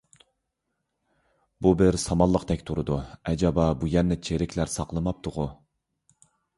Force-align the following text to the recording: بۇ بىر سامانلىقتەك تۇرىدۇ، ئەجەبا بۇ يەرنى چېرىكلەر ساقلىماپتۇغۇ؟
بۇ 1.65 1.73
بىر 1.83 1.99
سامانلىقتەك 2.05 2.65
تۇرىدۇ، 2.71 2.99
ئەجەبا 3.31 3.69
بۇ 3.85 3.93
يەرنى 3.95 4.21
چېرىكلەر 4.27 4.77
ساقلىماپتۇغۇ؟ 4.81 5.51